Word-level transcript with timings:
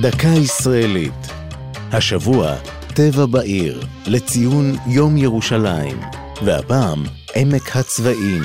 דקה 0.00 0.28
ישראלית. 0.28 1.32
השבוע, 1.92 2.54
טבע 2.94 3.26
בעיר, 3.26 3.80
לציון 4.06 4.74
יום 4.86 5.16
ירושלים, 5.16 6.00
והפעם, 6.42 7.04
עמק 7.36 7.76
הצבאים. 7.76 8.42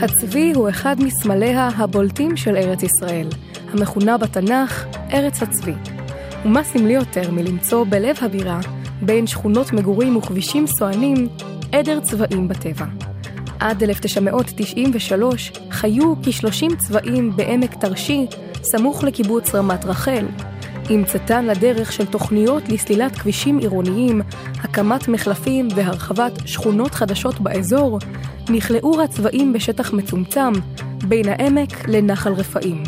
הצבי 0.00 0.52
הוא 0.54 0.68
אחד 0.68 0.96
מסמליה 0.98 1.68
הבולטים 1.76 2.36
של 2.36 2.56
ארץ 2.56 2.82
ישראל, 2.82 3.28
המכונה 3.72 4.18
בתנ"ך 4.18 4.84
ארץ 5.12 5.42
הצבי. 5.42 5.74
ומה 6.44 6.64
סמלי 6.64 6.92
יותר 6.92 7.30
מלמצוא 7.30 7.84
בלב 7.90 8.16
הבירה, 8.20 8.60
בין 9.02 9.26
שכונות 9.26 9.72
מגורים 9.72 10.16
וכבישים 10.16 10.66
סואנים, 10.66 11.28
עדר 11.72 12.00
צבאים 12.00 12.48
בטבע. 12.48 12.86
עד 13.60 13.82
1993 13.82 15.52
חיו 15.70 16.14
כ-30 16.22 16.76
צבאים 16.76 17.36
בעמק 17.36 17.74
תרשי, 17.74 18.26
סמוך 18.62 19.04
לקיבוץ 19.04 19.54
רמת 19.54 19.84
רחל. 19.84 20.26
עם 20.90 21.04
צאתן 21.04 21.44
לדרך 21.44 21.92
של 21.92 22.06
תוכניות 22.06 22.68
לסלילת 22.68 23.16
כבישים 23.16 23.58
עירוניים, 23.58 24.22
הקמת 24.62 25.08
מחלפים 25.08 25.68
והרחבת 25.74 26.32
שכונות 26.46 26.94
חדשות 26.94 27.40
באזור, 27.40 27.98
נכלאו 28.50 29.02
הצבאים 29.02 29.52
בשטח 29.52 29.92
מצומצם, 29.92 30.52
בין 31.08 31.28
העמק 31.28 31.88
לנחל 31.88 32.32
רפאים. 32.32 32.82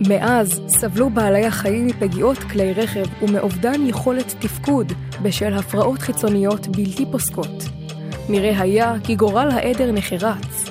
מאז 0.00 0.60
סבלו 0.68 1.10
בעלי 1.10 1.46
החיים 1.46 1.86
מפגיעות 1.86 2.38
כלי 2.38 2.72
רכב 2.72 3.04
ומאובדן 3.22 3.86
יכולת 3.86 4.34
תפקוד 4.38 4.92
בשל 5.22 5.54
הפרעות 5.54 5.98
חיצוניות 5.98 6.68
בלתי 6.68 7.04
פוסקות. 7.12 7.68
נראה 8.28 8.60
היה 8.60 8.94
כי 9.04 9.14
גורל 9.14 9.48
העדר 9.50 9.92
נחרץ. 9.92 10.70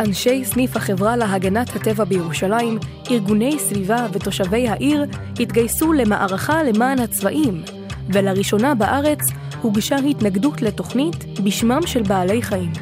אנשי 0.00 0.44
סניף 0.44 0.76
החברה 0.76 1.16
להגנת 1.16 1.76
הטבע 1.76 2.04
בירושלים, 2.04 2.78
ארגוני 3.10 3.58
סביבה 3.58 4.06
ותושבי 4.12 4.68
העיר 4.68 5.04
התגייסו 5.40 5.92
למערכה 5.92 6.62
למען 6.62 6.98
הצבאים, 6.98 7.62
ולראשונה 8.08 8.74
בארץ 8.74 9.20
הוגשה 9.62 9.96
התנגדות 9.96 10.62
לתוכנית 10.62 11.40
בשמם 11.40 11.86
של 11.86 12.02
בעלי 12.02 12.42
חיים. 12.42 12.72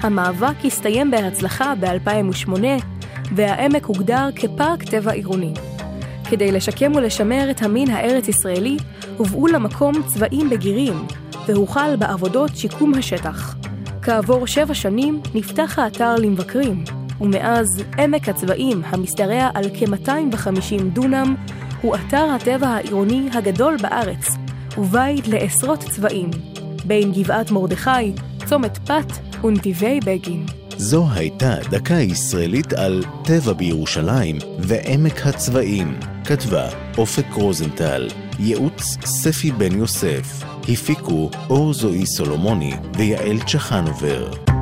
המאבק 0.00 0.64
הסתיים 0.64 1.10
בהצלחה 1.10 1.74
ב-2008, 1.80 2.50
והעמק 3.34 3.84
הוגדר 3.84 4.28
כפארק 4.36 4.82
טבע 4.82 5.12
עירוני. 5.12 5.54
כדי 6.30 6.52
לשקם 6.52 6.92
ולשמר 6.94 7.50
את 7.50 7.62
המין 7.62 7.90
הארץ-ישראלי, 7.90 8.76
הובאו 9.16 9.46
למקום 9.46 9.94
צבעים 10.06 10.50
בגירים, 10.50 11.06
והוחל 11.46 11.96
בעבודות 11.98 12.56
שיקום 12.56 12.94
השטח. 12.94 13.54
כעבור 14.02 14.46
שבע 14.46 14.74
שנים 14.74 15.20
נפתח 15.34 15.78
האתר 15.78 16.14
למבקרים, 16.14 16.84
ומאז 17.20 17.66
עמק 17.98 18.28
הצבעים, 18.28 18.82
המשתרע 18.84 19.48
על 19.54 19.64
כ-250 19.74 20.82
דונם, 20.92 21.34
הוא 21.82 21.96
אתר 21.96 22.24
הטבע 22.36 22.68
העירוני 22.68 23.28
הגדול 23.32 23.76
בארץ, 23.82 24.26
ובית 24.78 25.28
לעשרות 25.28 25.78
צבעים, 25.78 26.30
בין 26.84 27.12
גבעת 27.12 27.50
מרדכי, 27.50 28.12
צומת 28.46 28.78
פת 28.78 29.44
ונתיבי 29.44 30.00
בגין. 30.06 30.63
זו 30.76 31.06
הייתה 31.10 31.54
דקה 31.70 31.94
ישראלית 31.94 32.72
על 32.72 33.04
טבע 33.24 33.52
בירושלים 33.52 34.38
ועמק 34.58 35.26
הצבאים. 35.26 35.98
כתבה 36.24 36.68
אופק 36.98 37.26
רוזנטל, 37.32 38.08
ייעוץ 38.38 38.96
ספי 39.04 39.52
בן 39.52 39.78
יוסף. 39.78 40.44
הפיקו 40.68 41.30
אור 41.50 41.74
זועי 41.74 42.06
סולומוני 42.06 42.74
ויעל 42.96 43.40
צ'חנובר. 43.46 44.53